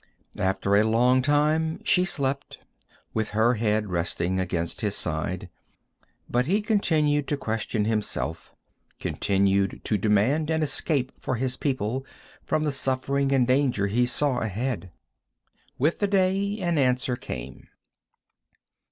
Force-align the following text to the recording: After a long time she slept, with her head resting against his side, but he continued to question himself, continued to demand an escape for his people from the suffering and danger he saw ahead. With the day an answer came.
After 0.39 0.75
a 0.75 0.83
long 0.83 1.21
time 1.21 1.79
she 1.83 2.05
slept, 2.05 2.57
with 3.13 3.29
her 3.37 3.53
head 3.53 3.91
resting 3.91 4.39
against 4.39 4.81
his 4.81 4.95
side, 4.95 5.47
but 6.27 6.47
he 6.47 6.63
continued 6.63 7.27
to 7.27 7.37
question 7.37 7.85
himself, 7.85 8.51
continued 8.99 9.79
to 9.83 9.99
demand 9.99 10.49
an 10.49 10.63
escape 10.63 11.11
for 11.19 11.35
his 11.35 11.55
people 11.55 12.03
from 12.43 12.63
the 12.63 12.71
suffering 12.71 13.31
and 13.31 13.45
danger 13.45 13.85
he 13.85 14.07
saw 14.07 14.39
ahead. 14.39 14.91
With 15.77 15.99
the 15.99 16.07
day 16.07 16.57
an 16.61 16.79
answer 16.79 17.15
came. 17.15 17.67